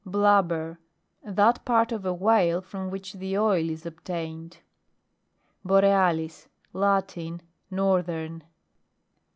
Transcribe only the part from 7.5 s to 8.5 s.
Northern.